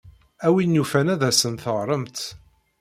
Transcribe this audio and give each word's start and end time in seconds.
A 0.45 0.47
win 0.53 0.75
yufan 0.77 1.11
ad 1.13 1.21
asen-teɣremt. 1.29 2.19